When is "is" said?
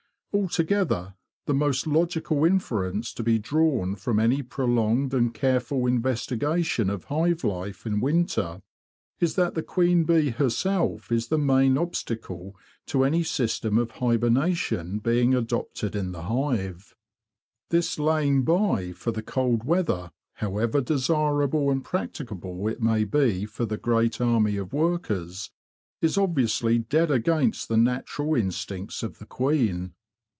9.19-9.35, 11.11-11.27, 26.01-26.17